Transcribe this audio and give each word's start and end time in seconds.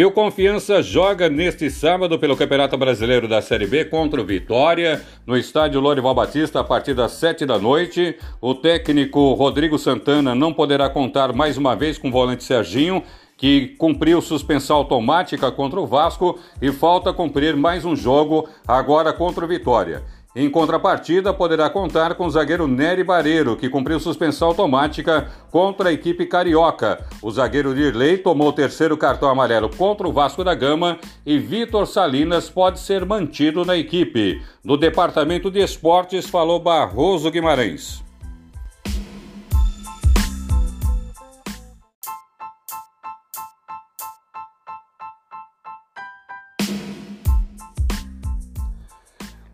E 0.00 0.04
o 0.06 0.10
Confiança 0.10 0.82
joga 0.82 1.28
neste 1.28 1.70
sábado 1.70 2.18
pelo 2.18 2.34
Campeonato 2.34 2.74
Brasileiro 2.78 3.28
da 3.28 3.42
Série 3.42 3.66
B 3.66 3.84
contra 3.84 4.18
o 4.18 4.24
Vitória, 4.24 5.04
no 5.26 5.36
estádio 5.36 5.78
Lorival 5.78 6.14
Batista, 6.14 6.60
a 6.60 6.64
partir 6.64 6.94
das 6.94 7.12
7 7.12 7.44
da 7.44 7.58
noite. 7.58 8.16
O 8.40 8.54
técnico 8.54 9.34
Rodrigo 9.34 9.78
Santana 9.78 10.34
não 10.34 10.54
poderá 10.54 10.88
contar 10.88 11.34
mais 11.34 11.58
uma 11.58 11.76
vez 11.76 11.98
com 11.98 12.08
o 12.08 12.10
volante 12.10 12.44
Serginho, 12.44 13.02
que 13.36 13.76
cumpriu 13.76 14.22
suspensão 14.22 14.78
automática 14.78 15.52
contra 15.52 15.78
o 15.78 15.86
Vasco 15.86 16.38
e 16.62 16.72
falta 16.72 17.12
cumprir 17.12 17.54
mais 17.54 17.84
um 17.84 17.94
jogo 17.94 18.48
agora 18.66 19.12
contra 19.12 19.44
o 19.44 19.48
Vitória. 19.48 20.02
Em 20.34 20.48
contrapartida, 20.48 21.34
poderá 21.34 21.68
contar 21.68 22.14
com 22.14 22.24
o 22.24 22.30
zagueiro 22.30 22.68
Nery 22.68 23.02
Bareiro, 23.02 23.56
que 23.56 23.68
cumpriu 23.68 23.98
suspensão 23.98 24.46
automática 24.46 25.28
contra 25.50 25.88
a 25.88 25.92
equipe 25.92 26.24
carioca. 26.24 27.04
O 27.20 27.32
zagueiro 27.32 27.74
Dirley 27.74 28.16
tomou 28.18 28.50
o 28.50 28.52
terceiro 28.52 28.96
cartão 28.96 29.28
amarelo 29.28 29.68
contra 29.68 30.06
o 30.06 30.12
Vasco 30.12 30.44
da 30.44 30.54
Gama 30.54 31.00
e 31.26 31.36
Vitor 31.36 31.84
Salinas 31.84 32.48
pode 32.48 32.78
ser 32.78 33.04
mantido 33.04 33.64
na 33.64 33.76
equipe. 33.76 34.40
Do 34.64 34.76
Departamento 34.76 35.50
de 35.50 35.58
Esportes 35.58 36.30
falou 36.30 36.60
Barroso 36.60 37.28
Guimarães. 37.28 38.09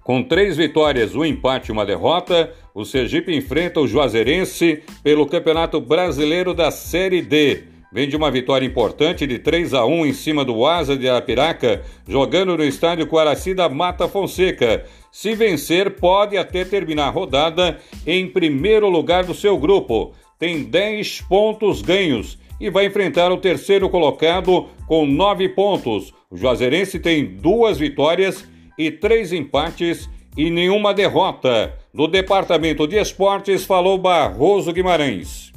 Com 0.06 0.22
três 0.22 0.56
vitórias, 0.56 1.16
um 1.16 1.24
empate 1.24 1.68
e 1.68 1.72
uma 1.72 1.84
derrota, 1.84 2.52
o 2.72 2.84
Sergipe 2.84 3.34
enfrenta 3.34 3.80
o 3.80 3.88
Juazeirense 3.88 4.84
pelo 5.02 5.26
Campeonato 5.26 5.80
Brasileiro 5.80 6.54
da 6.54 6.70
Série 6.70 7.20
D. 7.20 7.64
Vem 7.92 8.08
de 8.08 8.16
uma 8.16 8.30
vitória 8.30 8.64
importante 8.64 9.26
de 9.26 9.36
3 9.40 9.74
a 9.74 9.84
1 9.84 10.06
em 10.06 10.12
cima 10.12 10.44
do 10.44 10.64
Asa 10.64 10.96
de 10.96 11.08
Arapiraca, 11.08 11.82
jogando 12.06 12.56
no 12.56 12.62
estádio 12.62 13.08
Quaraci 13.08 13.52
da 13.52 13.68
Mata 13.68 14.06
Fonseca. 14.06 14.84
Se 15.10 15.34
vencer, 15.34 15.96
pode 15.96 16.36
até 16.36 16.64
terminar 16.64 17.08
a 17.08 17.10
rodada 17.10 17.80
em 18.06 18.28
primeiro 18.28 18.88
lugar 18.88 19.24
do 19.24 19.34
seu 19.34 19.58
grupo. 19.58 20.12
Tem 20.38 20.62
10 20.62 21.22
pontos 21.22 21.82
ganhos 21.82 22.38
e 22.60 22.70
vai 22.70 22.86
enfrentar 22.86 23.32
o 23.32 23.38
terceiro 23.38 23.90
colocado 23.90 24.68
com 24.86 25.04
9 25.04 25.48
pontos. 25.48 26.14
O 26.30 26.36
Juazeirense 26.36 27.00
tem 27.00 27.24
duas 27.24 27.76
vitórias 27.76 28.46
e 28.78 28.90
três 28.90 29.32
empates 29.32 30.08
e 30.36 30.50
nenhuma 30.50 30.92
derrota. 30.92 31.74
Do 31.92 32.06
Departamento 32.06 32.86
de 32.86 32.96
Esportes 32.96 33.64
falou 33.64 33.96
Barroso 33.96 34.72
Guimarães. 34.72 35.52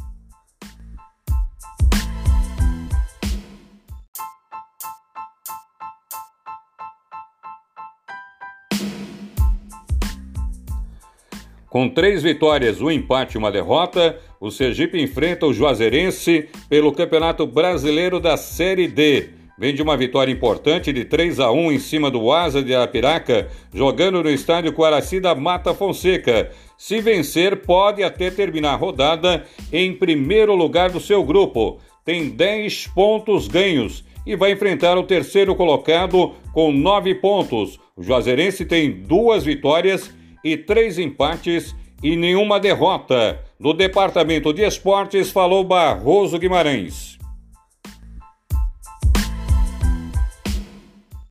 Com 11.70 11.88
três 11.88 12.24
vitórias, 12.24 12.82
um 12.82 12.90
empate 12.90 13.36
e 13.36 13.38
uma 13.38 13.52
derrota, 13.52 14.20
o 14.40 14.50
Sergipe 14.50 15.00
enfrenta 15.00 15.46
o 15.46 15.54
Juazeirense 15.54 16.50
pelo 16.68 16.92
Campeonato 16.92 17.46
Brasileiro 17.46 18.20
da 18.20 18.38
Série 18.38 18.88
D 18.88 19.39
vem 19.60 19.76
de 19.76 19.82
uma 19.82 19.98
vitória 19.98 20.32
importante 20.32 20.94
de 20.94 21.04
3 21.04 21.38
a 21.42 21.52
1 21.52 21.74
em 21.74 21.80
cima 21.80 22.10
do 22.10 22.32
Asa 22.32 22.64
de 22.64 22.74
Arapiraca, 22.74 23.50
jogando 23.74 24.24
no 24.24 24.30
estádio 24.30 24.72
Quaraci 24.72 25.20
da 25.20 25.36
Mata 25.36 25.74
Fonseca. 25.74 26.50
Se 26.78 27.02
vencer, 27.02 27.58
pode 27.58 28.02
até 28.02 28.32
terminar 28.32 28.72
a 28.72 28.78
rodada 28.78 29.46
em 29.72 29.94
primeiro 29.94 30.56
lugar 30.56 30.90
do 30.90 31.00
seu 31.02 31.22
grupo. 31.26 31.78
Tem 32.06 32.30
10 32.30 32.88
pontos 32.88 33.50
ganhos 33.50 34.06
e 34.26 34.34
vai 34.34 34.54
enfrentar 34.54 34.98
o 34.98 35.04
terceiro 35.04 35.54
colocado 35.54 36.34
com 36.54 36.72
9 36.72 37.16
pontos. 37.16 37.78
O 37.98 38.02
Juazeirense 38.02 38.64
tem 38.64 38.90
duas 38.90 39.44
vitórias 39.44 40.10
e 40.42 40.56
três 40.56 40.98
empates 40.98 41.76
e 42.02 42.16
nenhuma 42.16 42.62
derrota. 42.62 43.44
Do 43.60 43.74
Departamento 43.74 44.54
de 44.54 44.62
Esportes 44.62 45.32
falou 45.32 45.66
Barroso 45.66 46.40
Guimarães. 46.40 47.20